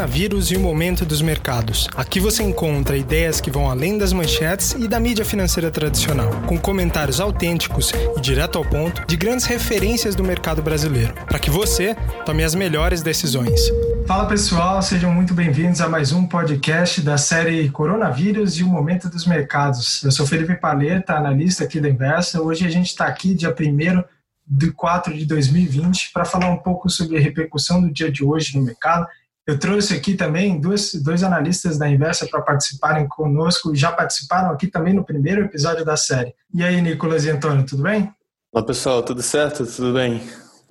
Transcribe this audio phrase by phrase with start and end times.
[0.00, 1.86] coronavírus e o momento dos mercados.
[1.94, 6.58] Aqui você encontra ideias que vão além das manchetes e da mídia financeira tradicional, com
[6.58, 11.94] comentários autênticos e direto ao ponto de grandes referências do mercado brasileiro, para que você
[12.24, 13.60] tome as melhores decisões.
[14.06, 19.10] Fala pessoal, sejam muito bem-vindos a mais um podcast da série Coronavírus e o Momento
[19.10, 20.02] dos Mercados.
[20.02, 22.40] Eu sou Felipe Paleta, analista aqui da Inversa.
[22.40, 24.02] Hoje a gente está aqui, dia 1
[24.46, 28.56] de 4 de 2020, para falar um pouco sobre a repercussão do dia de hoje
[28.56, 29.06] no mercado
[29.46, 34.66] eu trouxe aqui também dois, dois analistas da Inversa para participarem conosco, já participaram aqui
[34.66, 36.34] também no primeiro episódio da série.
[36.54, 38.12] E aí, Nicolas e Antônio, tudo bem?
[38.52, 39.66] Olá, pessoal, tudo certo?
[39.66, 40.22] Tudo bem?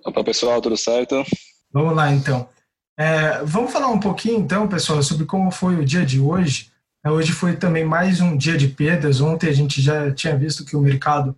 [0.05, 1.23] Olá, pessoal, tudo certo?
[1.73, 2.47] Vamos lá, então.
[2.97, 6.71] É, vamos falar um pouquinho, então, pessoal, sobre como foi o dia de hoje.
[7.03, 9.21] É, hoje foi também mais um dia de perdas.
[9.21, 11.35] Ontem a gente já tinha visto que o mercado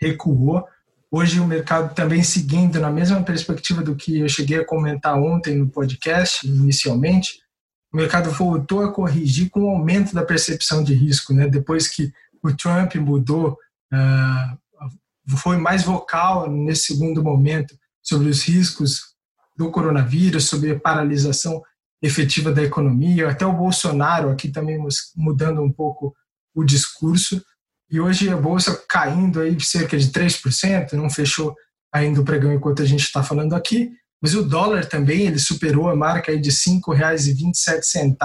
[0.00, 0.66] recuou.
[1.16, 5.56] Hoje o mercado também seguindo na mesma perspectiva do que eu cheguei a comentar ontem
[5.56, 7.38] no podcast, inicialmente,
[7.92, 11.46] o mercado voltou a corrigir com o aumento da percepção de risco, né?
[11.46, 13.56] Depois que o Trump mudou,
[13.92, 19.14] uh, foi mais vocal nesse segundo momento sobre os riscos
[19.56, 21.62] do coronavírus, sobre a paralisação
[22.02, 26.12] efetiva da economia, até o Bolsonaro aqui também mudando um pouco
[26.52, 27.40] o discurso.
[27.94, 31.54] E hoje a bolsa caindo aí cerca de 3%, não fechou
[31.92, 35.88] ainda o pregão enquanto a gente está falando aqui, mas o dólar também ele superou
[35.88, 38.16] a marca aí de R$ 5,27,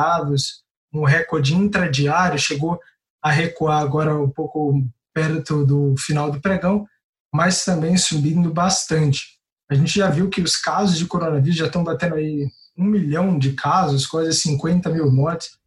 [0.91, 2.79] um recorde intradiário, chegou
[3.21, 4.73] a recuar agora um pouco
[5.13, 6.87] perto do final do pregão,
[7.31, 9.37] mas também subindo bastante.
[9.69, 13.37] A gente já viu que os casos de coronavírus já estão batendo aí um milhão
[13.37, 15.59] de casos, quase 50 mil mortes.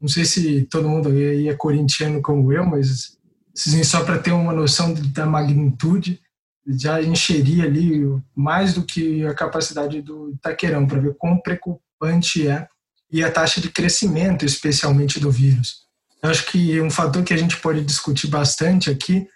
[0.00, 3.17] Não sei se todo mundo aí é corintiano como eu, mas
[3.66, 6.20] Assim, só para ter uma noção da magnitude,
[6.64, 8.02] já encheria ali
[8.36, 12.68] mais do que a capacidade do Itaquerão, para ver quão preocupante é
[13.10, 15.86] e a taxa de crescimento, especialmente do vírus.
[16.22, 19.26] Eu acho que um fator que a gente pode discutir bastante aqui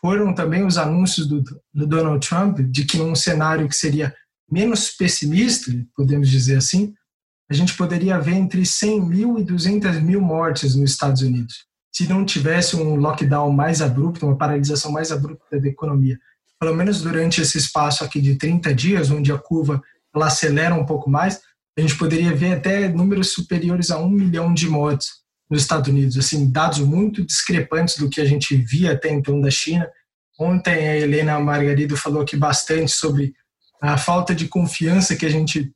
[0.00, 1.42] foram também os anúncios do,
[1.74, 4.14] do Donald Trump de que num cenário que seria
[4.50, 6.94] menos pessimista, podemos dizer assim,
[7.50, 12.06] a gente poderia ver entre 100 mil e 200 mil mortes nos Estados Unidos se
[12.06, 16.18] não tivesse um lockdown mais abrupto, uma paralisação mais abrupta da economia,
[16.60, 19.80] pelo menos durante esse espaço aqui de 30 dias, onde a curva
[20.14, 21.40] ela acelera um pouco mais,
[21.74, 25.08] a gente poderia ver até números superiores a um milhão de mortes
[25.48, 29.50] nos Estados Unidos, assim, dados muito discrepantes do que a gente via até então da
[29.50, 29.88] China.
[30.38, 33.32] Ontem a Helena Margarido falou aqui bastante sobre
[33.80, 35.72] a falta de confiança que a gente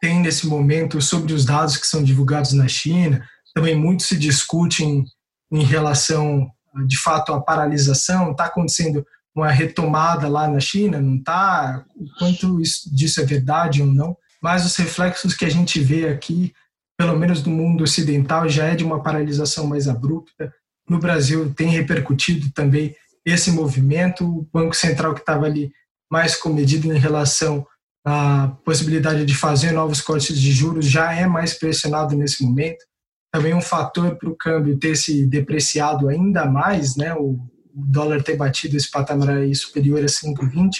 [0.00, 3.24] tem nesse momento sobre os dados que são divulgados na China.
[3.54, 5.04] Também muito se discute em
[5.52, 6.50] em relação,
[6.86, 8.30] de fato, à paralisação?
[8.30, 11.00] Está acontecendo uma retomada lá na China?
[11.00, 11.84] Não está?
[11.94, 14.16] O quanto isso, disso é verdade ou não?
[14.42, 16.52] Mas os reflexos que a gente vê aqui,
[16.98, 20.52] pelo menos no mundo ocidental, já é de uma paralisação mais abrupta.
[20.88, 24.24] No Brasil tem repercutido também esse movimento.
[24.24, 25.70] O Banco Central que estava ali
[26.10, 27.66] mais comedido em relação
[28.04, 32.84] à possibilidade de fazer novos cortes de juros já é mais pressionado nesse momento
[33.32, 37.40] também um fator para o câmbio ter se depreciado ainda mais, né, o,
[37.74, 40.70] dólar ter batido esse patamar aí superior a 5,20,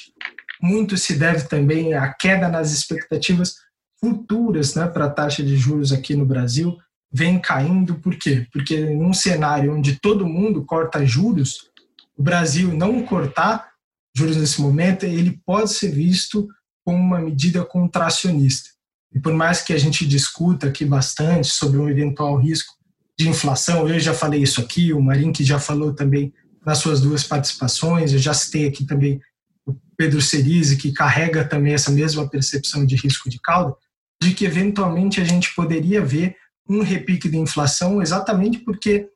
[0.60, 3.56] muito se deve também à queda nas expectativas
[3.98, 6.76] futuras né, para a taxa de juros aqui no Brasil,
[7.10, 8.46] vem caindo, por quê?
[8.52, 11.70] Porque num cenário onde todo mundo corta juros,
[12.16, 13.70] o Brasil não cortar
[14.14, 16.46] juros nesse momento, ele pode ser visto
[16.84, 18.70] como uma medida contracionista.
[19.14, 22.74] E por mais que a gente discuta aqui bastante sobre um eventual risco
[23.18, 26.32] de inflação, eu já falei isso aqui, o Marim que já falou também
[26.64, 29.20] nas suas duas participações, eu já citei aqui também
[29.66, 33.74] o Pedro Cerise, que carrega também essa mesma percepção de risco de cauda,
[34.22, 36.36] de que eventualmente a gente poderia ver
[36.68, 39.08] um repique de inflação exatamente porque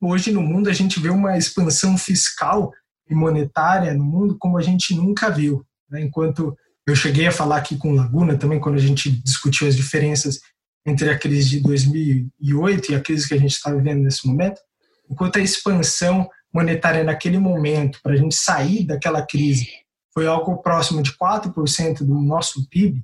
[0.00, 2.72] hoje no mundo a gente vê uma expansão fiscal
[3.08, 5.64] e monetária no mundo como a gente nunca viu.
[5.90, 6.02] Né?
[6.02, 6.56] Enquanto
[6.86, 10.40] eu cheguei a falar aqui com Laguna também, quando a gente discutiu as diferenças
[10.84, 14.60] entre a crise de 2008 e a crise que a gente está vivendo nesse momento.
[15.08, 19.68] Enquanto a expansão monetária naquele momento, para a gente sair daquela crise,
[20.12, 23.02] foi algo próximo de 4% do nosso PIB,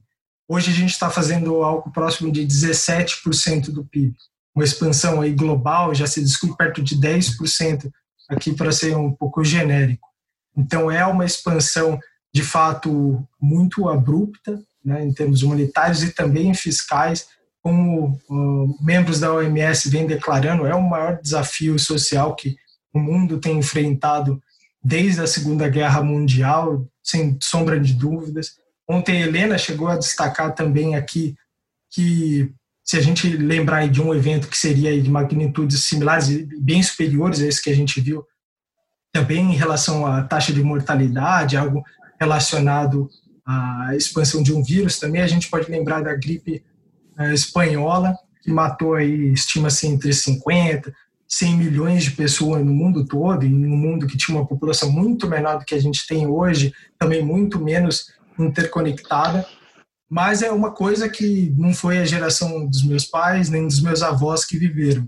[0.48, 4.14] hoje a gente está fazendo algo próximo de 17% do PIB.
[4.54, 7.90] Uma expansão aí global já se discute perto de 10%
[8.28, 10.08] aqui para ser um pouco genérico.
[10.56, 11.98] Então é uma expansão
[12.34, 17.26] de fato muito abrupta, né, em termos humanitários e também fiscais,
[17.60, 22.56] como uh, membros da OMS vêm declarando, é o maior desafio social que
[22.92, 24.40] o mundo tem enfrentado
[24.82, 28.52] desde a Segunda Guerra Mundial, sem sombra de dúvidas.
[28.88, 31.34] Ontem a Helena chegou a destacar também aqui
[31.90, 32.52] que
[32.84, 37.40] se a gente lembrar de um evento que seria de magnitudes similares e bem superiores
[37.40, 38.24] a esse que a gente viu,
[39.12, 41.82] também em relação à taxa de mortalidade, algo
[42.20, 43.08] relacionado
[43.46, 46.62] à expansão de um vírus, também a gente pode lembrar da gripe
[47.18, 50.92] uh, espanhola, que matou aí, estima-se entre 50,
[51.26, 55.28] 100 milhões de pessoas no mundo todo, em um mundo que tinha uma população muito
[55.28, 59.46] menor do que a gente tem hoje, também muito menos interconectada.
[60.08, 64.02] Mas é uma coisa que não foi a geração dos meus pais nem dos meus
[64.02, 65.06] avós que viveram.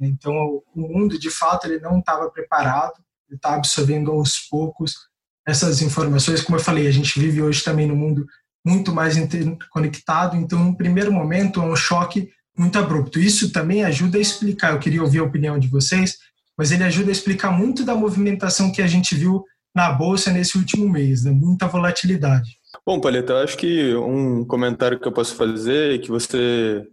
[0.00, 2.94] Então, o mundo, de fato, ele não estava preparado,
[3.28, 5.11] ele está absorvendo aos poucos
[5.46, 6.40] essas informações.
[6.42, 8.26] Como eu falei, a gente vive hoje também no mundo
[8.64, 13.18] muito mais interconectado, então, no primeiro momento, é um choque muito abrupto.
[13.18, 16.18] Isso também ajuda a explicar, eu queria ouvir a opinião de vocês,
[16.56, 19.44] mas ele ajuda a explicar muito da movimentação que a gente viu
[19.74, 21.30] na Bolsa nesse último mês, né?
[21.30, 22.58] muita volatilidade.
[22.86, 26.84] Bom, Paleta, eu acho que um comentário que eu posso fazer, que você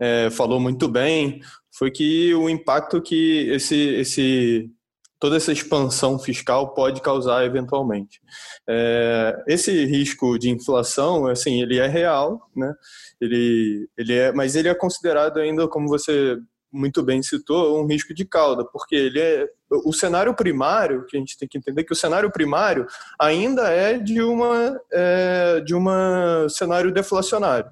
[0.00, 1.40] é, falou muito bem,
[1.76, 4.70] foi que o impacto que esse, esse
[5.18, 8.20] toda essa expansão fiscal pode causar eventualmente.
[8.68, 12.72] É, esse risco de inflação, assim, ele é real, né?
[13.20, 16.36] Ele, ele é, mas ele é considerado ainda, como você
[16.70, 21.20] muito bem citou, um risco de cauda, porque ele é o cenário primário que a
[21.20, 22.86] gente tem que entender que o cenário primário
[23.18, 27.70] ainda é de uma é, de uma cenário deflacionário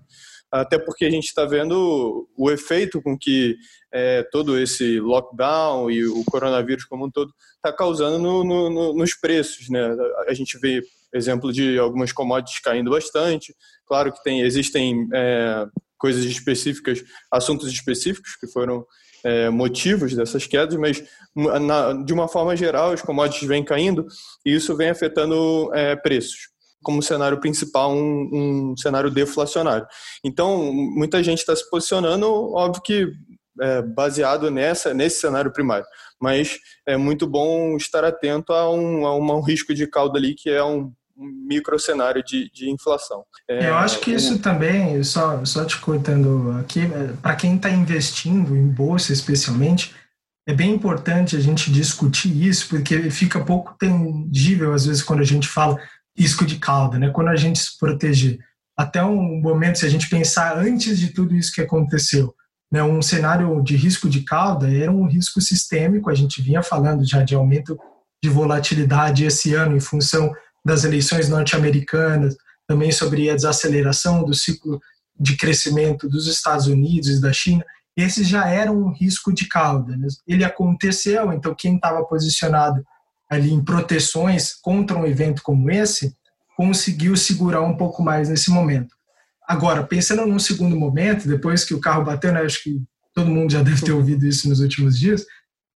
[0.50, 3.56] até porque a gente está vendo o efeito com que
[3.92, 9.14] é, todo esse lockdown e o coronavírus como um todo está causando no, no, nos
[9.16, 9.68] preços.
[9.68, 9.80] Né?
[10.28, 10.82] A gente vê
[11.12, 13.54] exemplo de algumas commodities caindo bastante.
[13.86, 15.66] Claro que tem, existem é,
[15.98, 18.84] coisas específicas, assuntos específicos que foram
[19.24, 21.02] é, motivos dessas quedas, mas
[21.34, 24.06] na, de uma forma geral as commodities vêm caindo
[24.44, 26.55] e isso vem afetando é, preços
[26.86, 29.84] como cenário principal um, um cenário deflacionário.
[30.24, 33.12] Então, muita gente está se posicionando, óbvio que
[33.60, 35.84] é, baseado nessa, nesse cenário primário.
[36.22, 40.48] Mas é muito bom estar atento a um, a um risco de cauda ali, que
[40.48, 43.24] é um, um micro cenário de, de inflação.
[43.50, 47.68] É, Eu acho que isso também, só, só te cortando aqui, é, para quem está
[47.68, 49.92] investindo em bolsa especialmente,
[50.48, 55.24] é bem importante a gente discutir isso, porque fica pouco tangível às vezes quando a
[55.24, 55.76] gente fala
[56.16, 57.10] risco de cauda, né?
[57.10, 58.38] Quando a gente se proteger.
[58.76, 62.34] Até um momento, se a gente pensar antes de tudo isso que aconteceu,
[62.70, 67.06] né, um cenário de risco de cauda era um risco sistêmico, a gente vinha falando
[67.08, 67.78] já de aumento
[68.22, 70.30] de volatilidade esse ano em função
[70.64, 72.36] das eleições norte-americanas,
[72.66, 74.80] também sobre a desaceleração do ciclo
[75.18, 77.64] de crescimento dos Estados Unidos e da China,
[77.96, 79.96] esse já era um risco de cauda.
[79.96, 80.08] Né?
[80.26, 82.84] Ele aconteceu, então quem estava posicionado
[83.30, 86.16] ali em proteções contra um evento como esse,
[86.56, 88.94] conseguiu segurar um pouco mais nesse momento.
[89.46, 92.80] Agora, pensando num segundo momento, depois que o carro bateu, né, acho que
[93.14, 95.24] todo mundo já deve ter ouvido isso nos últimos dias,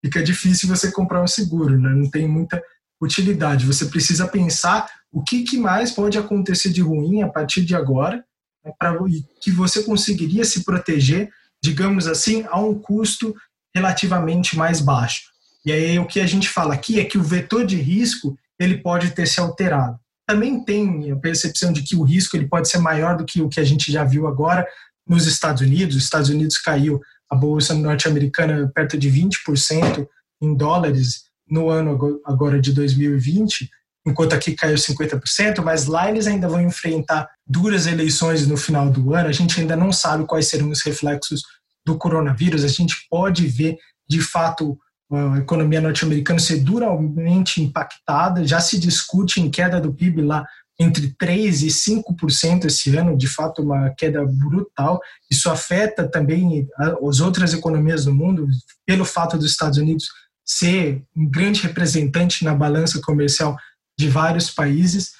[0.03, 1.89] fica difícil você comprar um seguro, né?
[1.89, 2.61] não tem muita
[3.01, 3.65] utilidade.
[3.65, 8.23] Você precisa pensar o que, que mais pode acontecer de ruim a partir de agora,
[8.63, 8.97] né, para
[9.41, 11.29] que você conseguiria se proteger,
[11.63, 13.35] digamos assim, a um custo
[13.73, 15.30] relativamente mais baixo.
[15.65, 18.77] E aí o que a gente fala aqui é que o vetor de risco ele
[18.77, 19.99] pode ter se alterado.
[20.27, 23.49] Também tem a percepção de que o risco ele pode ser maior do que o
[23.49, 24.65] que a gente já viu agora
[25.07, 25.95] nos Estados Unidos.
[25.95, 26.99] Os Estados Unidos caiu
[27.29, 30.07] a bolsa norte-americana perto de 20%
[30.41, 33.69] em dólares no ano agora de 2020,
[34.05, 39.13] enquanto aqui caiu 50%, mas lá eles ainda vão enfrentar duras eleições no final do
[39.13, 39.27] ano.
[39.27, 41.41] A gente ainda não sabe quais serão os reflexos
[41.85, 42.63] do coronavírus.
[42.63, 43.77] A gente pode ver
[44.07, 44.77] de fato
[45.11, 50.45] a economia norte-americana ser duramente impactada, já se discute em queda do PIB lá
[50.79, 54.99] entre 3% e 5% esse ano, de fato uma queda brutal.
[55.29, 58.47] Isso afeta também as outras economias do mundo,
[58.85, 60.07] pelo fato dos Estados Unidos
[60.43, 63.55] ser um grande representante na balança comercial
[63.97, 65.13] de vários países.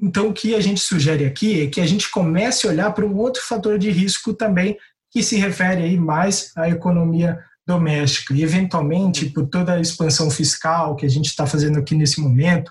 [0.00, 3.06] Então, o que a gente sugere aqui é que a gente comece a olhar para
[3.06, 4.76] um outro fator de risco também,
[5.12, 8.34] que se refere aí mais à economia doméstica.
[8.34, 12.70] E, eventualmente, por toda a expansão fiscal que a gente está fazendo aqui nesse momento,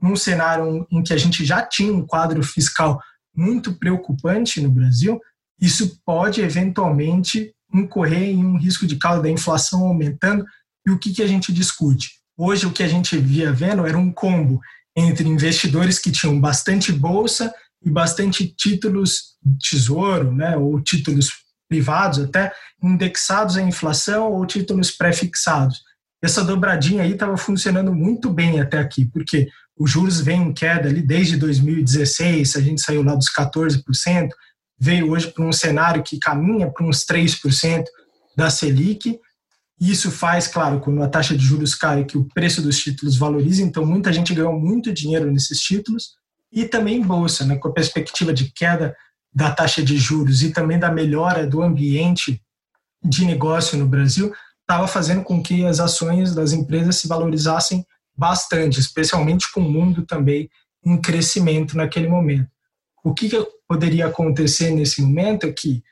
[0.00, 3.00] num cenário em que a gente já tinha um quadro fiscal
[3.34, 5.20] muito preocupante no Brasil,
[5.60, 10.44] isso pode, eventualmente, incorrer em um risco de cauda da inflação aumentando.
[10.86, 12.10] E o que, que a gente discute?
[12.36, 14.60] Hoje, o que a gente via vendo era um combo
[14.96, 17.52] entre investidores que tinham bastante bolsa
[17.84, 21.30] e bastante títulos tesouro, né, ou títulos
[21.72, 22.52] privados, até
[22.82, 25.80] indexados à inflação ou títulos pré-fixados.
[26.22, 30.90] Essa dobradinha aí estava funcionando muito bem até aqui, porque os juros vêm em queda
[30.90, 34.28] ali desde 2016, a gente saiu lá dos 14%,
[34.78, 37.84] veio hoje para um cenário que caminha para uns 3%
[38.36, 39.18] da Selic.
[39.80, 43.62] Isso faz, claro, quando a taxa de juros cai, que o preço dos títulos valoriza,
[43.62, 46.10] então muita gente ganhou muito dinheiro nesses títulos.
[46.52, 48.94] E também bolsa, né, com a perspectiva de queda
[49.34, 52.42] da taxa de juros e também da melhora do ambiente
[53.02, 57.84] de negócio no Brasil, estava fazendo com que as ações das empresas se valorizassem
[58.16, 60.48] bastante, especialmente com o mundo também
[60.84, 62.48] em crescimento naquele momento.
[63.02, 63.28] O que,
[63.66, 65.82] poderia acontecer nesse momento é que,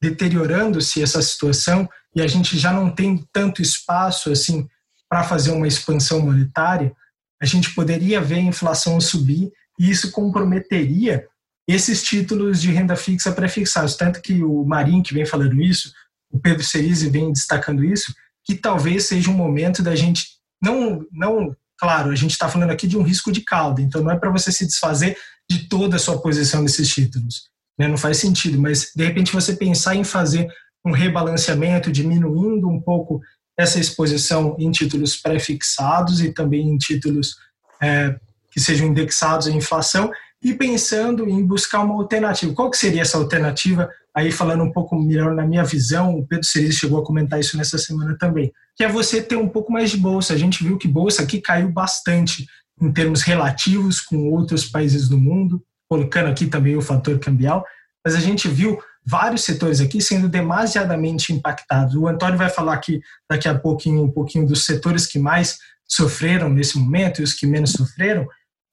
[0.00, 4.66] deteriorando-se essa situação, e a gente já não tem tanto espaço assim
[5.08, 6.94] para fazer uma expansão monetária,
[7.40, 11.28] a gente poderia ver a inflação subir e isso comprometeria
[11.66, 13.96] esses títulos de renda fixa pré-fixados.
[13.96, 15.92] Tanto que o Marinho, que vem falando isso,
[16.30, 21.56] o Pedro Cerise vem destacando isso, que talvez seja um momento da gente não, não
[21.78, 24.30] claro, a gente está falando aqui de um risco de cauda, então não é para
[24.30, 25.16] você se desfazer
[25.48, 27.86] de toda a sua posição nesses títulos, né?
[27.86, 30.48] não faz sentido, mas de repente você pensar em fazer
[30.84, 33.20] um rebalanceamento, diminuindo um pouco
[33.58, 37.36] essa exposição em títulos pré-fixados e também em títulos
[37.82, 38.18] é,
[38.50, 40.10] que sejam indexados à inflação
[40.42, 42.54] e pensando em buscar uma alternativa.
[42.54, 43.88] Qual que seria essa alternativa?
[44.14, 47.56] Aí falando um pouco melhor na minha visão, o Pedro Cerise chegou a comentar isso
[47.56, 50.34] nessa semana também, que é você ter um pouco mais de bolsa.
[50.34, 52.46] A gente viu que bolsa aqui caiu bastante
[52.80, 57.64] em termos relativos com outros países do mundo, colocando aqui também o fator cambial,
[58.04, 61.94] mas a gente viu vários setores aqui sendo demasiadamente impactados.
[61.94, 63.00] O Antônio vai falar aqui
[63.30, 67.46] daqui a pouquinho um pouquinho dos setores que mais sofreram nesse momento e os que
[67.46, 68.26] menos sofreram,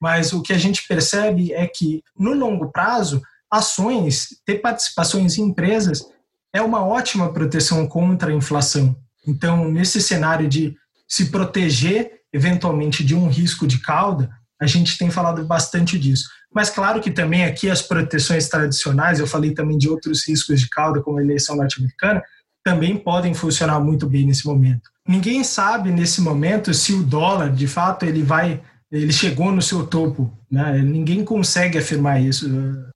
[0.04, 5.44] mas o que a gente percebe é que, no longo prazo, ações, ter participações em
[5.44, 6.06] empresas
[6.52, 8.98] é uma ótima proteção contra a inflação.
[9.26, 10.76] Então, nesse cenário de
[11.08, 14.30] se proteger eventualmente de um risco de cauda,
[14.62, 16.28] a gente tem falado bastante disso.
[16.54, 20.68] Mas claro que também aqui as proteções tradicionais, eu falei também de outros riscos de
[20.68, 22.22] cauda, como a eleição norte-americana,
[22.62, 24.90] também podem funcionar muito bem nesse momento.
[25.08, 28.62] Ninguém sabe nesse momento se o dólar, de fato, ele vai
[28.94, 30.78] ele chegou no seu topo, né?
[30.78, 32.48] Ninguém consegue afirmar isso.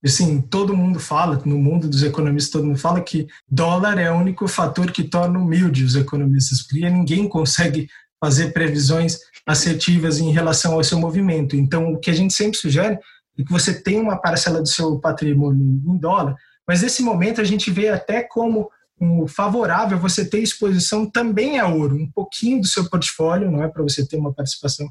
[0.06, 4.16] Assim, todo mundo fala, no mundo dos economistas, todo mundo fala que dólar é o
[4.16, 7.88] único fator que torna humilde os economistas, porque ninguém consegue
[8.24, 11.56] fazer previsões assertivas em relação ao seu movimento.
[11.56, 13.00] Então, o que a gente sempre sugere
[13.39, 16.36] é que você tenha uma parcela do seu patrimônio em dólar,
[16.68, 18.70] mas nesse momento a gente vê até como
[19.01, 23.68] um favorável você ter exposição também a ouro, um pouquinho do seu portfólio, não é
[23.68, 24.88] para você ter uma participação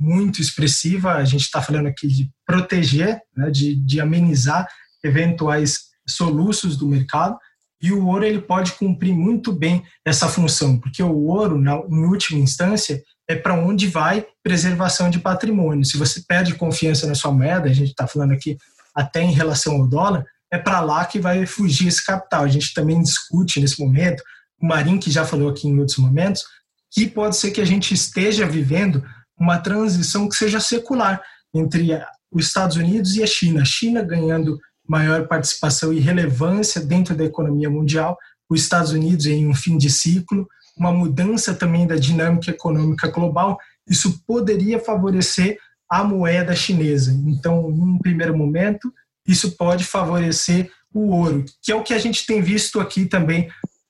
[0.00, 1.12] muito expressiva.
[1.12, 4.66] A gente está falando aqui de proteger, né, de, de amenizar
[5.04, 7.36] eventuais soluços do mercado.
[7.82, 12.04] E o ouro ele pode cumprir muito bem essa função, porque o ouro, na, em
[12.04, 15.84] última instância, é para onde vai preservação de patrimônio.
[15.84, 18.58] Se você perde confiança na sua moeda, a gente está falando aqui
[18.94, 22.44] até em relação ao dólar, é para lá que vai fugir esse capital.
[22.44, 24.22] A gente também discute nesse momento,
[24.60, 26.42] o Marim, que já falou aqui em outros momentos,
[26.90, 29.02] que pode ser que a gente esteja vivendo
[29.40, 31.22] uma transição que seja secular
[31.54, 31.98] entre
[32.30, 33.62] os Estados Unidos e a China.
[33.62, 38.18] A China ganhando maior participação e relevância dentro da economia mundial,
[38.48, 43.58] os Estados Unidos em um fim de ciclo, uma mudança também da dinâmica econômica global.
[43.88, 47.12] Isso poderia favorecer a moeda chinesa.
[47.26, 48.92] Então, num primeiro momento,
[49.26, 53.48] isso pode favorecer o ouro, que é o que a gente tem visto aqui também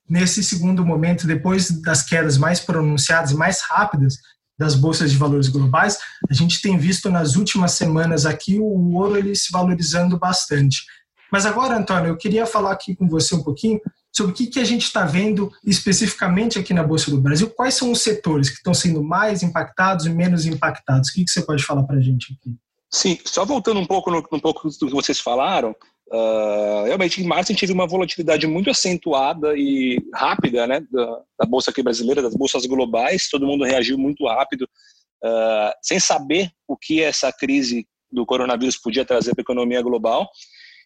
[0.09, 4.19] nesse segundo momento, depois das quedas mais pronunciadas, mais rápidas
[4.61, 5.99] das bolsas de valores globais,
[6.29, 10.85] a gente tem visto nas últimas semanas aqui o ouro ele se valorizando bastante.
[11.33, 13.81] Mas agora, Antônio, eu queria falar aqui com você um pouquinho
[14.12, 17.49] sobre o que, que a gente está vendo especificamente aqui na Bolsa do Brasil.
[17.49, 21.09] Quais são os setores que estão sendo mais impactados e menos impactados?
[21.09, 22.55] O que, que você pode falar para a gente aqui?
[22.90, 25.75] Sim, só voltando um pouco no, pouco do que vocês falaram,
[26.12, 31.07] Uh, realmente, em março a gente teve uma volatilidade muito acentuada e rápida né, da,
[31.38, 34.62] da, Bolsa aqui brasileira, das bolsas globais, todo mundo reagiu muito rápido,
[35.25, 40.29] uh, sem saber o que essa crise do coronavírus podia trazer para a economia global.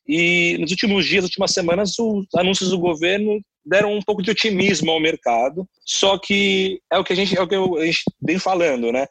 [0.07, 4.31] E nos últimos dias, nas últimas semanas, os anúncios do governo deram um pouco de
[4.31, 5.67] otimismo ao mercado.
[5.87, 9.07] Só que é o que a gente, é o que a gente vem falando, né?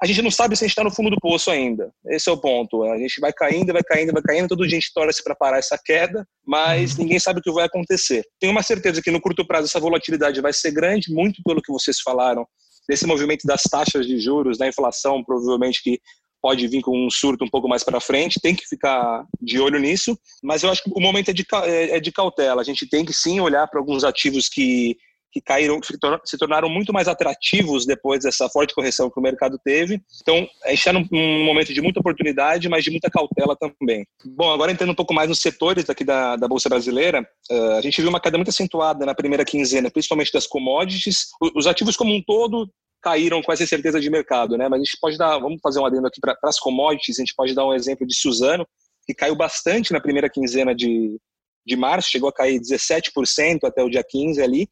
[0.00, 1.92] A gente não sabe se a gente está no fundo do poço ainda.
[2.06, 2.84] Esse é o ponto.
[2.84, 5.58] A gente vai caindo, vai caindo, vai caindo, todo dia a gente torce para parar
[5.58, 7.02] essa queda, mas uhum.
[7.02, 8.24] ninguém sabe o que vai acontecer.
[8.40, 11.72] Tenho uma certeza que no curto prazo essa volatilidade vai ser grande, muito pelo que
[11.72, 12.46] vocês falaram,
[12.88, 16.00] desse movimento das taxas de juros, da inflação, provavelmente que
[16.40, 19.78] pode vir com um surto um pouco mais para frente, tem que ficar de olho
[19.78, 22.62] nisso, mas eu acho que o momento é de, é, é de cautela.
[22.62, 24.96] A gente tem que sim olhar para alguns ativos que
[25.30, 25.78] que caíram,
[26.24, 30.00] se tornaram muito mais atrativos depois dessa forte correção que o mercado teve.
[30.22, 34.06] Então, a gente está num, num, momento de muita oportunidade, mas de muita cautela também.
[34.24, 37.80] Bom, agora entrando um pouco mais nos setores aqui da, da Bolsa Brasileira, uh, a
[37.80, 41.28] gente viu uma queda muito acentuada na primeira quinzena, principalmente das commodities.
[41.54, 42.70] Os ativos como um todo
[43.02, 44.68] caíram com essa incerteza de mercado, né?
[44.68, 47.34] Mas a gente pode dar, vamos fazer um adendo aqui para as commodities, a gente
[47.34, 48.66] pode dar um exemplo de Suzano,
[49.06, 51.18] que caiu bastante na primeira quinzena de,
[51.64, 54.68] de março, chegou a cair 17% até o dia 15 ali,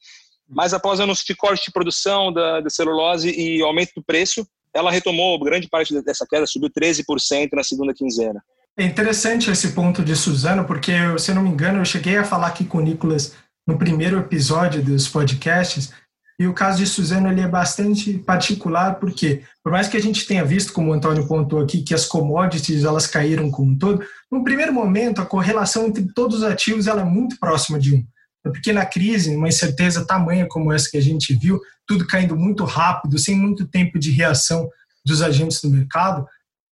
[0.49, 4.91] mas após anúncio de corte de produção da, da celulose e aumento do preço, ela
[4.91, 8.43] retomou grande parte dessa queda, subiu 13% na segunda quinzena.
[8.79, 12.25] É interessante esse ponto de Suzano, porque, se eu não me engano, eu cheguei a
[12.25, 13.35] falar aqui com o Nicolas
[13.67, 15.93] no primeiro episódio dos podcasts,
[16.39, 20.27] e o caso de Suzano ele é bastante particular, porque, por mais que a gente
[20.27, 24.05] tenha visto, como o Antônio pontuou aqui, que as commodities elas caíram como um todo,
[24.31, 28.05] no primeiro momento a correlação entre todos os ativos ela é muito próxima de um.
[28.51, 32.65] Porque na crise, uma incerteza tamanha como essa que a gente viu, tudo caindo muito
[32.65, 34.69] rápido, sem muito tempo de reação
[35.05, 36.27] dos agentes do mercado,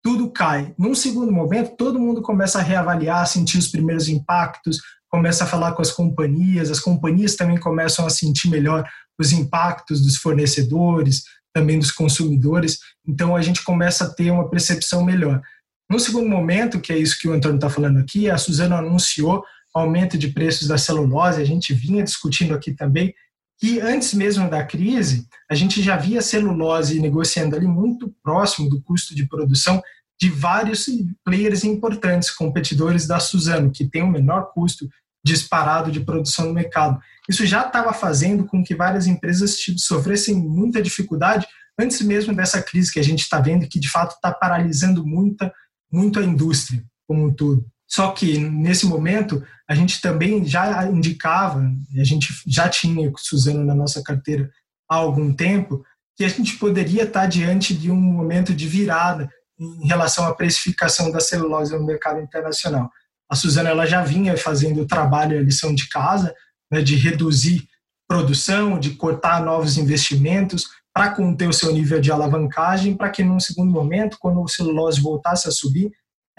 [0.03, 0.75] tudo cai.
[0.79, 5.73] Num segundo momento, todo mundo começa a reavaliar, sentir os primeiros impactos, começa a falar
[5.73, 11.79] com as companhias, as companhias também começam a sentir melhor os impactos dos fornecedores, também
[11.79, 12.79] dos consumidores.
[13.07, 15.43] Então a gente começa a ter uma percepção melhor.
[15.91, 19.45] No segundo momento, que é isso que o Antônio está falando aqui, a Suzano anunciou
[19.75, 23.15] aumento de preços da celulose, a gente vinha discutindo aqui também
[23.61, 28.81] que antes mesmo da crise, a gente já via celulose negociando ali muito próximo do
[28.83, 29.83] custo de produção
[30.19, 30.87] de vários
[31.25, 34.89] players importantes, competidores da Suzano, que tem o menor custo
[35.25, 36.99] disparado de produção no mercado.
[37.29, 41.47] Isso já estava fazendo com que várias empresas sofressem muita dificuldade
[41.79, 45.53] antes mesmo dessa crise que a gente está vendo, que de fato está paralisando muita,
[45.93, 47.67] muito a indústria como um todo.
[47.91, 51.61] Só que nesse momento a gente também já indicava,
[51.99, 54.49] a gente já tinha Suzano na nossa carteira
[54.89, 55.85] há algum tempo,
[56.17, 61.11] que a gente poderia estar diante de um momento de virada em relação à precificação
[61.11, 62.91] da celulose no mercado internacional.
[63.29, 66.35] A Suzano ela já vinha fazendo o trabalho, a lição de casa,
[66.71, 67.67] né, de reduzir
[68.09, 73.39] produção, de cortar novos investimentos para conter o seu nível de alavancagem, para que num
[73.39, 75.91] segundo momento, quando o celulose voltasse a subir,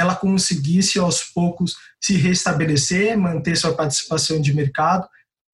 [0.02, 5.08] ela conseguisse aos poucos se restabelecer, manter sua participação de mercado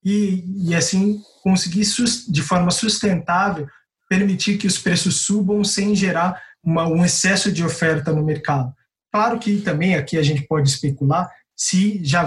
[0.03, 1.83] e, e assim conseguir
[2.29, 3.67] de forma sustentável
[4.09, 8.73] permitir que os preços subam sem gerar uma, um excesso de oferta no mercado.
[9.11, 12.23] Claro que também aqui a gente pode especular se já,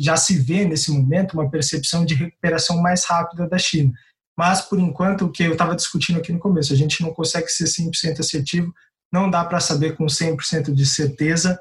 [0.00, 3.92] já se vê nesse momento uma percepção de recuperação mais rápida da China.
[4.36, 7.48] Mas, por enquanto, o que eu estava discutindo aqui no começo, a gente não consegue
[7.48, 8.74] ser 100% assertivo,
[9.14, 11.56] não dá para saber com 100% de certeza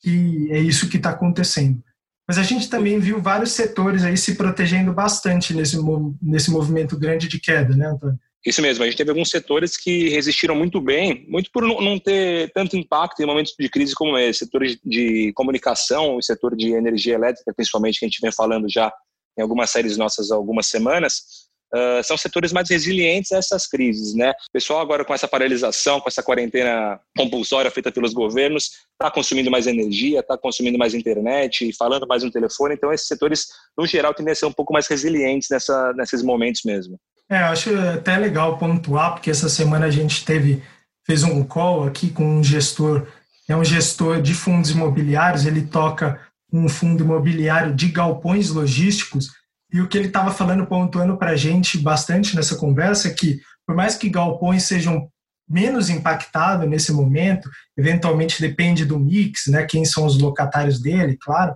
[0.00, 1.80] que é isso que está acontecendo.
[2.26, 5.78] Mas a gente também viu vários setores aí se protegendo bastante nesse,
[6.20, 8.18] nesse movimento grande de queda, né, Antônio?
[8.44, 12.52] Isso mesmo, a gente teve alguns setores que resistiram muito bem, muito por não ter
[12.52, 14.40] tanto impacto em momentos de crise como esse.
[14.40, 18.92] Setores de comunicação, o setor de energia elétrica, principalmente, que a gente vem falando já
[19.38, 24.14] em algumas séries nossas há algumas semanas, Uh, são setores mais resilientes a essas crises,
[24.14, 24.30] né?
[24.30, 29.50] O pessoal agora com essa paralisação, com essa quarentena compulsória feita pelos governos, está consumindo
[29.50, 34.14] mais energia, está consumindo mais internet, falando mais no telefone, então esses setores, no geral,
[34.14, 36.98] tendem a ser um pouco mais resilientes nessa, nesses momentos mesmo.
[37.28, 40.62] É, acho até legal pontuar, porque essa semana a gente teve,
[41.04, 43.08] fez um call aqui com um gestor,
[43.48, 46.20] é um gestor de fundos imobiliários, ele toca
[46.52, 49.30] um fundo imobiliário de galpões logísticos,
[49.72, 53.40] e o que ele estava falando, pontuando para a gente bastante nessa conversa, é que
[53.66, 55.08] por mais que galpões sejam
[55.48, 61.54] menos impactados nesse momento, eventualmente depende do mix, né, quem são os locatários dele, claro,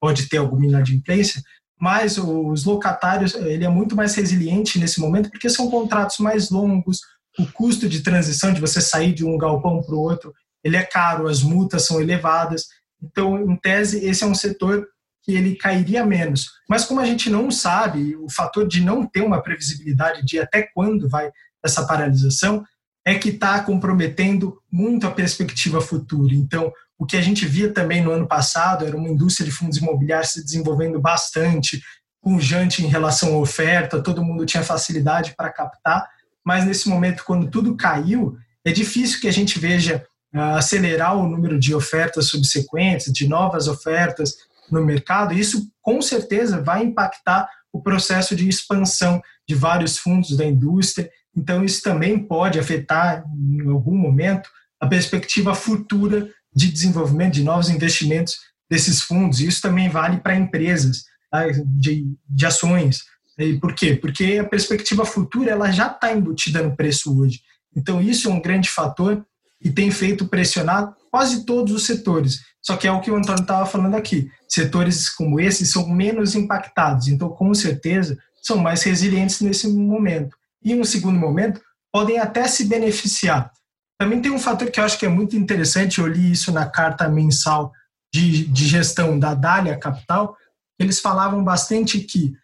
[0.00, 1.42] pode ter alguma inadimplência,
[1.78, 7.00] mas os locatários ele é muito mais resiliente nesse momento porque são contratos mais longos,
[7.38, 10.82] o custo de transição de você sair de um galpão para o outro ele é
[10.82, 12.66] caro, as multas são elevadas.
[13.02, 14.86] Então, em tese, esse é um setor
[15.34, 16.50] ele cairia menos.
[16.68, 20.68] Mas como a gente não sabe, o fator de não ter uma previsibilidade de até
[20.74, 21.30] quando vai
[21.62, 22.64] essa paralisação
[23.04, 26.34] é que está comprometendo muito a perspectiva futura.
[26.34, 29.78] Então, o que a gente via também no ano passado era uma indústria de fundos
[29.78, 31.82] imobiliários se desenvolvendo bastante,
[32.22, 36.06] pujante em relação à oferta, todo mundo tinha facilidade para captar,
[36.44, 41.26] mas nesse momento, quando tudo caiu, é difícil que a gente veja uh, acelerar o
[41.26, 44.36] número de ofertas subsequentes, de novas ofertas
[44.70, 45.34] no mercado.
[45.34, 51.10] Isso, com certeza, vai impactar o processo de expansão de vários fundos da indústria.
[51.36, 54.48] Então, isso também pode afetar, em algum momento,
[54.80, 59.40] a perspectiva futura de desenvolvimento de novos investimentos desses fundos.
[59.40, 61.46] Isso também vale para empresas tá?
[61.64, 63.04] de, de ações.
[63.38, 63.94] E por quê?
[63.94, 67.40] Porque a perspectiva futura ela já está embutida no preço hoje.
[67.74, 69.24] Então, isso é um grande fator
[69.60, 72.40] e tem feito pressionar quase todos os setores.
[72.62, 74.30] Só que é o que o Antônio estava falando aqui.
[74.48, 80.36] Setores como esses são menos impactados, então, com certeza, são mais resilientes nesse momento.
[80.62, 81.60] E, um segundo momento,
[81.92, 83.50] podem até se beneficiar.
[83.98, 86.66] Também tem um fator que eu acho que é muito interessante, eu li isso na
[86.66, 87.72] carta mensal
[88.12, 90.36] de, de gestão da Dália Capital,
[90.78, 92.34] eles falavam bastante que,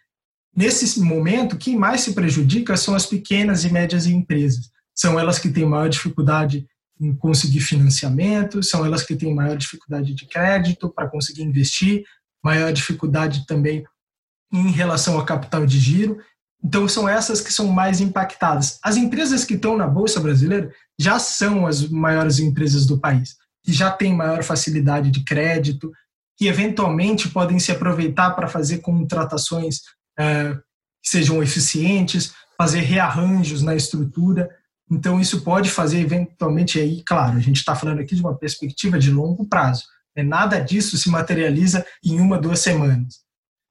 [0.54, 4.70] nesse momento, quem mais se prejudica são as pequenas e médias empresas.
[4.94, 6.66] São elas que têm maior dificuldade
[7.00, 12.04] em conseguir financiamento, são elas que têm maior dificuldade de crédito para conseguir investir,
[12.42, 13.84] maior dificuldade também
[14.52, 16.18] em relação ao capital de giro.
[16.64, 18.78] Então, são essas que são mais impactadas.
[18.82, 23.72] As empresas que estão na Bolsa Brasileira já são as maiores empresas do país, que
[23.72, 25.92] já têm maior facilidade de crédito,
[26.36, 29.80] que eventualmente podem se aproveitar para fazer contratações
[30.18, 30.54] é,
[31.02, 34.48] que sejam eficientes, fazer rearranjos na estrutura.
[34.90, 38.98] Então, isso pode fazer eventualmente aí, claro, a gente está falando aqui de uma perspectiva
[38.98, 39.84] de longo prazo.
[40.16, 40.22] Né?
[40.22, 43.20] Nada disso se materializa em uma, duas semanas.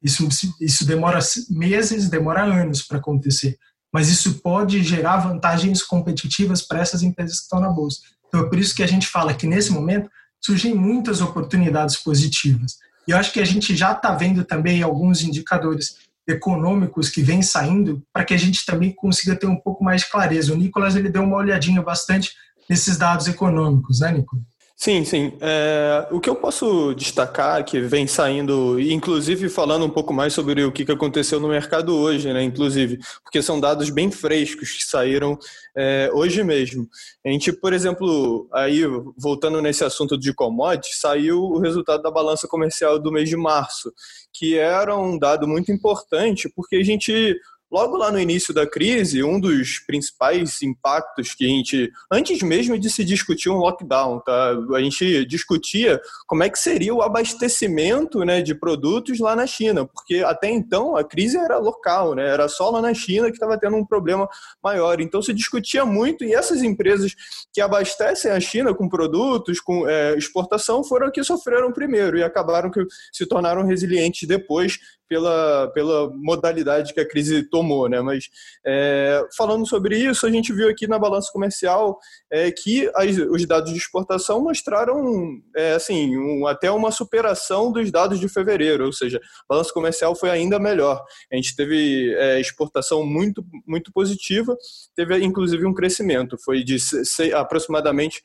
[0.04, 0.28] Isso,
[0.60, 3.58] isso demora meses, demora anos para acontecer.
[3.94, 8.02] Mas isso pode gerar vantagens competitivas para essas empresas que estão na bolsa.
[8.28, 10.10] Então, é por isso que a gente fala que, nesse momento,
[10.44, 12.76] surgem muitas oportunidades positivas.
[13.08, 15.96] E eu acho que a gente já está vendo também alguns indicadores
[16.28, 20.10] econômicos que vêm saindo para que a gente também consiga ter um pouco mais de
[20.10, 20.54] clareza.
[20.54, 22.32] O Nicolas ele deu uma olhadinha bastante
[22.70, 24.55] nesses dados econômicos, né, Nicolas?
[24.78, 25.32] Sim, sim.
[25.40, 30.66] É, o que eu posso destacar que vem saindo, inclusive falando um pouco mais sobre
[30.66, 32.44] o que aconteceu no mercado hoje, né?
[32.44, 35.40] Inclusive, porque são dados bem frescos que saíram
[35.76, 36.90] é, hoje mesmo.
[37.26, 38.82] A gente, por exemplo, aí
[39.18, 43.94] voltando nesse assunto de commodities, saiu o resultado da balança comercial do mês de março,
[44.34, 47.40] que era um dado muito importante, porque a gente
[47.76, 52.80] Logo lá no início da crise, um dos principais impactos que a gente, antes mesmo
[52.80, 54.52] de se discutir um lockdown, tá?
[54.74, 59.86] a gente discutia como é que seria o abastecimento né, de produtos lá na China,
[59.86, 62.26] porque até então a crise era local, né?
[62.26, 64.26] era só lá na China que estava tendo um problema
[64.64, 65.02] maior.
[65.02, 67.14] Então se discutia muito e essas empresas
[67.52, 72.72] que abastecem a China com produtos, com é, exportação, foram que sofreram primeiro e acabaram
[72.72, 72.80] que
[73.12, 78.02] se tornaram resilientes depois pela, pela modalidade que a crise tomou, né?
[78.02, 78.30] Mas
[78.66, 81.98] é, falando sobre isso, a gente viu aqui na balança comercial
[82.32, 87.92] é, que as, os dados de exportação mostraram é, assim um, até uma superação dos
[87.92, 91.04] dados de fevereiro, ou seja, a balança comercial foi ainda melhor.
[91.32, 94.58] A gente teve é, exportação muito muito positiva,
[94.96, 98.22] teve inclusive um crescimento, foi de se, aproximadamente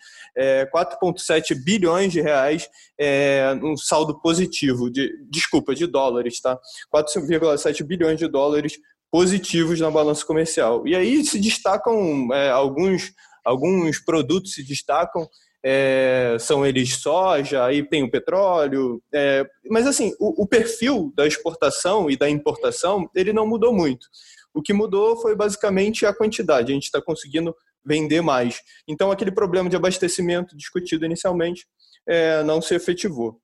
[0.73, 6.59] 4,7 é, bilhões de reais, é, um saldo positivo de desculpa de dólares, tá?
[6.95, 8.79] 4,7 bilhões de dólares
[9.11, 10.87] positivos na balança comercial.
[10.87, 13.13] E aí se destacam é, alguns,
[13.45, 15.29] alguns produtos se destacam,
[15.63, 21.27] é, são eles soja, aí tem o petróleo, é, mas assim, o, o, perfil da
[21.27, 24.07] exportação e da importação, ele não mudou muito.
[24.55, 27.55] O que mudou foi basicamente a quantidade, a gente está conseguindo
[27.85, 28.61] vender mais.
[28.89, 31.67] Então aquele problema de abastecimento discutido inicialmente
[32.09, 33.41] é, não se efetivou.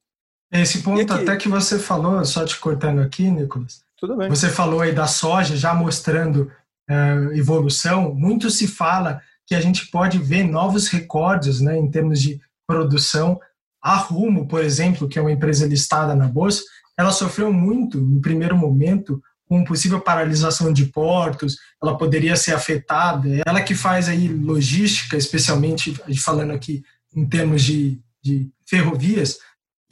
[0.52, 3.84] Esse ponto até que você falou, só te cortando aqui, Nicolas.
[3.96, 4.28] Tudo bem.
[4.28, 6.50] Você falou aí da soja já mostrando
[6.88, 8.14] uh, evolução.
[8.14, 13.40] Muito se fala que a gente pode ver novos recordes né, em termos de produção.
[13.82, 16.62] A Rumo, por exemplo, que é uma empresa listada na Bolsa,
[16.96, 23.28] ela sofreu muito no primeiro momento com possível paralisação de portos, ela poderia ser afetada.
[23.46, 26.82] Ela que faz aí logística, especialmente falando aqui
[27.14, 29.38] em termos de, de ferrovias,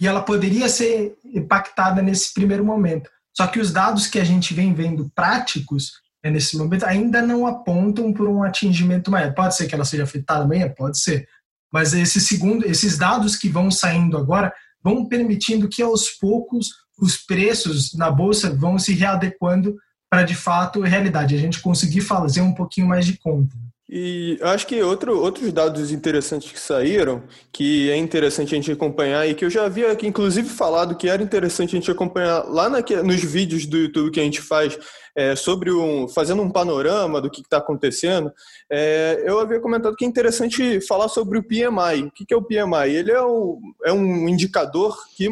[0.04, 3.08] e ela poderia ser impactada nesse primeiro momento.
[3.34, 7.46] Só que os dados que a gente vem vendo práticos né, nesse momento ainda não
[7.46, 9.32] apontam por um atingimento maior.
[9.32, 10.68] Pode ser que ela seja afetada amanhã?
[10.68, 11.26] Pode ser.
[11.72, 16.68] Mas esse segundo, esses dados que vão saindo agora vão permitindo que aos poucos
[17.00, 19.74] os preços na bolsa vão se readequando
[20.10, 23.56] para de fato a realidade, a gente conseguir fazer um pouquinho mais de conta.
[23.96, 29.24] E acho que outro, outros dados interessantes que saíram, que é interessante a gente acompanhar
[29.28, 32.68] e que eu já havia aqui, inclusive falado que era interessante a gente acompanhar lá
[32.68, 34.76] na, nos vídeos do YouTube que a gente faz
[35.14, 38.32] é, sobre um, fazendo um panorama do que está acontecendo,
[38.68, 42.02] é, eu havia comentado que é interessante falar sobre o PMI.
[42.08, 42.96] O que, que é o PMI?
[42.96, 45.28] Ele é, o, é um indicador que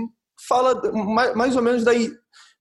[0.46, 1.90] fala mais, mais ou menos da,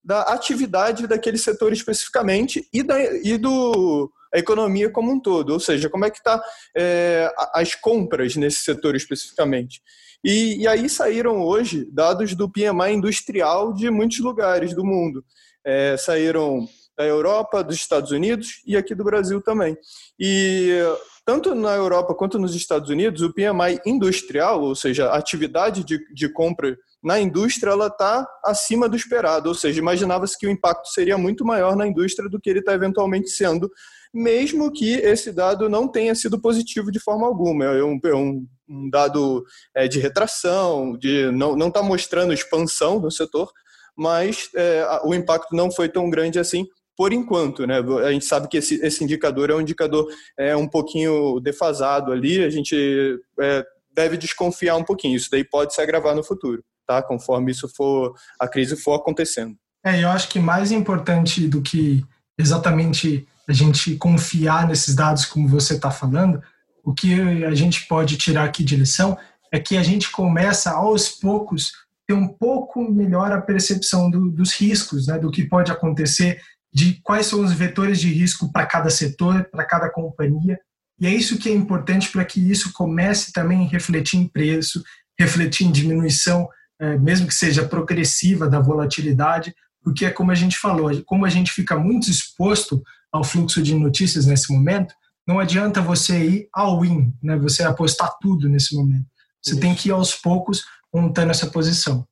[0.04, 5.60] da atividade daquele setor especificamente e, da, e do a economia como um todo, ou
[5.60, 6.42] seja, como é que está
[6.76, 9.82] é, as compras nesse setor especificamente.
[10.24, 15.26] E, e, aí saíram hoje dados do PMI industrial de muitos lugares do mundo.
[15.66, 16.68] É, saíram
[16.98, 19.76] da Europa, dos Estados Unidos e aqui do Brasil também.
[20.20, 20.78] E
[21.26, 26.00] tanto na Europa quanto nos Estados Unidos, o PMI industrial, ou seja, a atividade de,
[26.14, 30.88] de compra na indústria, ela está acima do esperado, ou seja, imaginava-se que o impacto
[30.90, 33.72] seria muito maior na indústria do que ele está eventualmente sendo,
[34.14, 37.66] mesmo que esse dado não tenha sido positivo de forma alguma.
[37.66, 39.44] É um, é um, um dado
[39.76, 43.52] é, de retração, de não está mostrando expansão no setor,
[43.96, 46.66] mas é, o impacto não foi tão grande assim
[46.98, 47.80] por enquanto, né?
[48.06, 52.44] A gente sabe que esse, esse indicador é um indicador é, um pouquinho defasado ali,
[52.44, 55.16] a gente é, deve desconfiar um pouquinho.
[55.16, 57.02] Isso daí pode se agravar no futuro, tá?
[57.02, 59.56] Conforme isso for, a crise for acontecendo.
[59.84, 62.04] É, eu acho que mais importante do que
[62.38, 66.42] exatamente a gente confiar nesses dados como você está falando,
[66.84, 69.18] o que a gente pode tirar aqui de lição
[69.52, 71.74] é que a gente começa aos poucos
[72.08, 76.42] ter um pouco melhor a percepção do, dos riscos, né, do que pode acontecer
[76.74, 80.60] de quais são os vetores de risco para cada setor, para cada companhia.
[81.00, 84.82] E é isso que é importante para que isso comece também a refletir em preço,
[85.20, 86.48] refletir em diminuição,
[86.80, 91.30] é, mesmo que seja progressiva da volatilidade, porque é como a gente falou, como a
[91.30, 94.94] gente fica muito exposto ao fluxo de notícias nesse momento,
[95.28, 97.38] não adianta você ir all in, né?
[97.38, 99.06] você apostar tudo nesse momento.
[99.42, 99.60] Você isso.
[99.60, 102.08] tem que ir aos poucos montando essa posição.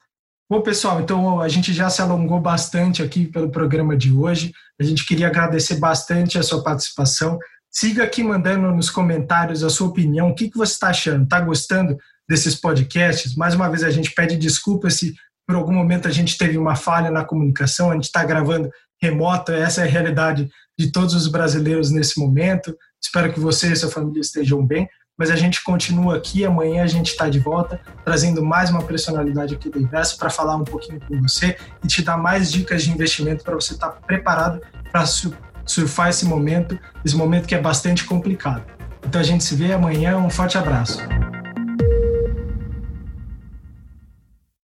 [0.49, 4.51] Bom, pessoal, então a gente já se alongou bastante aqui pelo programa de hoje.
[4.79, 7.37] A gente queria agradecer bastante a sua participação.
[7.69, 10.29] Siga aqui mandando nos comentários a sua opinião.
[10.29, 11.23] O que, que você está achando?
[11.23, 11.95] Está gostando
[12.27, 13.35] desses podcasts?
[13.35, 15.13] Mais uma vez, a gente pede desculpas se
[15.45, 17.91] por algum momento a gente teve uma falha na comunicação.
[17.91, 19.51] A gente está gravando remoto.
[19.51, 22.75] Essa é a realidade de todos os brasileiros nesse momento.
[23.01, 24.87] Espero que você e sua família estejam bem
[25.19, 26.45] mas a gente continua aqui.
[26.45, 30.55] Amanhã a gente está de volta, trazendo mais uma personalidade aqui do Invest para falar
[30.55, 33.99] um pouquinho com você e te dar mais dicas de investimento para você estar tá
[33.99, 35.05] preparado para
[35.65, 38.63] surfar esse momento, esse momento que é bastante complicado.
[39.05, 40.17] Então a gente se vê amanhã.
[40.17, 40.99] Um forte abraço.